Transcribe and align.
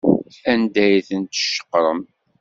Anda 0.51 0.81
ay 0.87 0.95
tent-tceqrem? 1.07 2.01